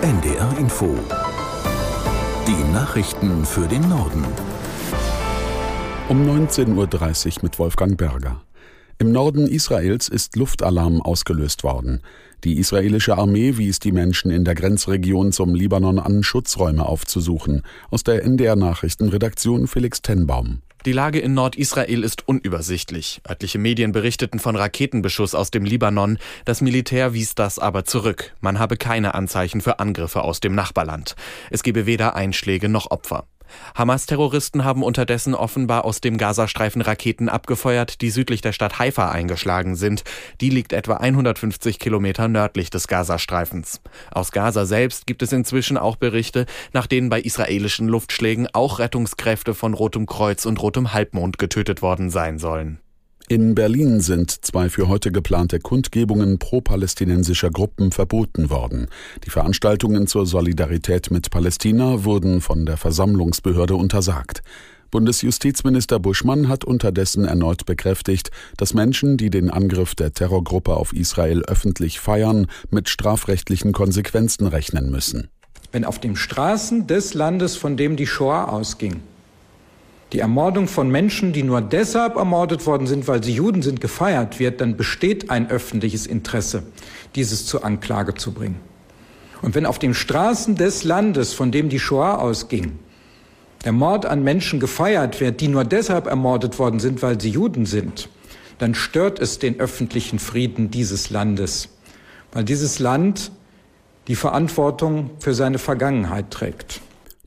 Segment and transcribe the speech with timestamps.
[0.00, 0.96] NDR Info.
[2.46, 4.24] Die Nachrichten für den Norden.
[6.08, 8.40] Um 19.30 Uhr mit Wolfgang Berger.
[8.98, 12.00] Im Norden Israels ist Luftalarm ausgelöst worden.
[12.44, 17.62] Die israelische Armee wies die Menschen in der Grenzregion zum Libanon an, Schutzräume aufzusuchen.
[17.90, 20.62] Aus der NDR Nachrichtenredaktion Felix Tenbaum.
[20.88, 23.20] Die Lage in Nordisrael ist unübersichtlich.
[23.28, 26.16] Örtliche Medien berichteten von Raketenbeschuss aus dem Libanon.
[26.46, 28.34] Das Militär wies das aber zurück.
[28.40, 31.14] Man habe keine Anzeichen für Angriffe aus dem Nachbarland.
[31.50, 33.26] Es gebe weder Einschläge noch Opfer.
[33.74, 39.76] Hamas-Terroristen haben unterdessen offenbar aus dem Gazastreifen Raketen abgefeuert, die südlich der Stadt Haifa eingeschlagen
[39.76, 40.04] sind.
[40.40, 43.80] Die liegt etwa 150 Kilometer nördlich des Gazastreifens.
[44.10, 49.54] Aus Gaza selbst gibt es inzwischen auch Berichte, nach denen bei israelischen Luftschlägen auch Rettungskräfte
[49.54, 52.80] von Rotem Kreuz und Rotem Halbmond getötet worden sein sollen.
[53.30, 58.88] In Berlin sind zwei für heute geplante Kundgebungen pro-palästinensischer Gruppen verboten worden.
[59.26, 64.40] Die Veranstaltungen zur Solidarität mit Palästina wurden von der Versammlungsbehörde untersagt.
[64.90, 71.42] Bundesjustizminister Buschmann hat unterdessen erneut bekräftigt, dass Menschen, die den Angriff der Terrorgruppe auf Israel
[71.42, 75.28] öffentlich feiern, mit strafrechtlichen Konsequenzen rechnen müssen.
[75.70, 79.02] Wenn auf den Straßen des Landes, von dem die Shoah ausging,
[80.12, 84.38] die Ermordung von Menschen, die nur deshalb ermordet worden sind, weil sie Juden sind, gefeiert
[84.38, 86.62] wird, dann besteht ein öffentliches Interesse,
[87.14, 88.60] dieses zur Anklage zu bringen.
[89.42, 92.78] Und wenn auf den Straßen des Landes, von dem die Shoah ausging,
[93.64, 97.66] der Mord an Menschen gefeiert wird, die nur deshalb ermordet worden sind, weil sie Juden
[97.66, 98.08] sind,
[98.58, 101.68] dann stört es den öffentlichen Frieden dieses Landes,
[102.32, 103.30] weil dieses Land
[104.08, 106.80] die Verantwortung für seine Vergangenheit trägt.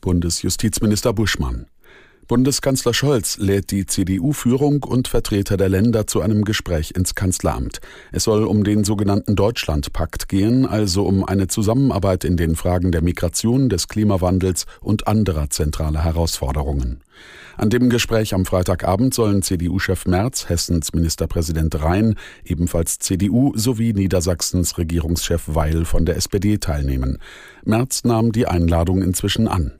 [0.00, 1.66] Bundesjustizminister Buschmann.
[2.28, 7.80] Bundeskanzler Scholz lädt die CDU-Führung und Vertreter der Länder zu einem Gespräch ins Kanzleramt.
[8.12, 13.00] Es soll um den sogenannten Deutschlandpakt gehen, also um eine Zusammenarbeit in den Fragen der
[13.00, 17.00] Migration, des Klimawandels und anderer zentraler Herausforderungen.
[17.56, 24.76] An dem Gespräch am Freitagabend sollen CDU-Chef Merz, Hessens Ministerpräsident Rhein, ebenfalls CDU sowie Niedersachsens
[24.76, 27.20] Regierungschef Weil von der SPD teilnehmen.
[27.64, 29.72] Merz nahm die Einladung inzwischen an.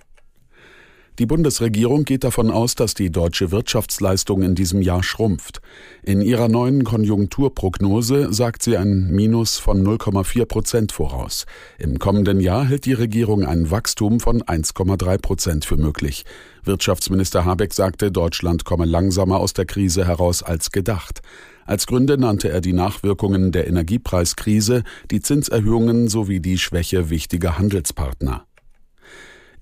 [1.19, 5.61] Die Bundesregierung geht davon aus, dass die deutsche Wirtschaftsleistung in diesem Jahr schrumpft.
[6.05, 11.47] In ihrer neuen Konjunkturprognose sagt sie ein Minus von 0,4 Prozent voraus.
[11.77, 16.25] Im kommenden Jahr hält die Regierung ein Wachstum von 1,3 Prozent für möglich.
[16.63, 21.23] Wirtschaftsminister Habeck sagte, Deutschland komme langsamer aus der Krise heraus als gedacht.
[21.67, 28.45] Als Gründe nannte er die Nachwirkungen der Energiepreiskrise, die Zinserhöhungen sowie die Schwäche wichtiger Handelspartner.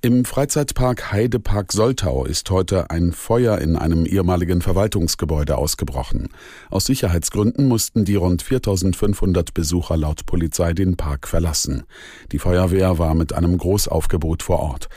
[0.03, 6.29] Im Freizeitpark Heidepark Soltau ist heute ein Feuer in einem ehemaligen Verwaltungsgebäude ausgebrochen.
[6.71, 11.85] Aus Sicherheitsgründen mussten die rund 4500 Besucher laut Polizei den Park verlassen.
[12.31, 14.89] Die Feuerwehr war mit einem Großaufgebot vor Ort.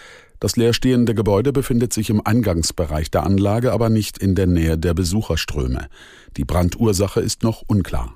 [0.42, 4.94] Das leerstehende Gebäude befindet sich im Eingangsbereich der Anlage, aber nicht in der Nähe der
[4.94, 5.88] Besucherströme.
[6.36, 8.16] Die Brandursache ist noch unklar.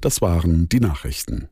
[0.00, 1.48] Das waren die Nachrichten.